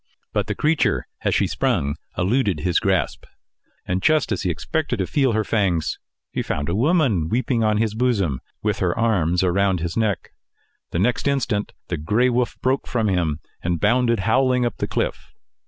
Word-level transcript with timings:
But 0.33 0.47
the 0.47 0.55
creature 0.55 1.05
as 1.23 1.35
she 1.35 1.45
sprung 1.45 1.93
eluded 2.17 2.61
his 2.61 2.79
grasp, 2.79 3.25
and 3.85 4.01
just 4.01 4.31
as 4.31 4.41
he 4.41 4.49
expected 4.49 4.97
to 4.97 5.05
feel 5.05 5.33
her 5.33 5.43
fangs, 5.43 5.99
he 6.31 6.41
found 6.41 6.69
a 6.69 6.75
woman 6.75 7.29
weeping 7.29 7.63
on 7.63 7.77
his 7.77 7.93
bosom, 7.93 8.41
with 8.63 8.79
her 8.79 8.97
arms 8.97 9.43
around 9.43 9.79
his 9.79 9.95
neck. 9.95 10.31
The 10.89 10.97
next 10.97 11.27
instant, 11.27 11.73
the 11.89 11.97
gray 11.97 12.31
wolf 12.31 12.57
broke 12.63 12.87
from 12.87 13.09
him, 13.09 13.41
and 13.61 13.79
bounded 13.79 14.21
howling 14.21 14.65
up 14.65 14.77
the 14.77 14.87
cliff. 14.87 15.35